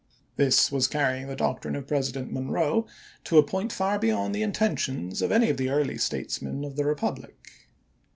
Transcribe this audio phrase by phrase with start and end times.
[0.35, 2.87] This was carrying the doctrine of President Monroe
[3.25, 6.75] to a point far be yond the intentions of any of the early statesmen of
[6.75, 7.37] the republic.